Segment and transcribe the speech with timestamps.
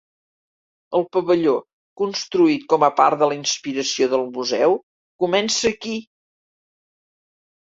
[0.99, 1.51] El Pavelló,
[2.01, 4.75] construït com a part de la inspiració del Museu,
[5.27, 5.95] Comença aquí!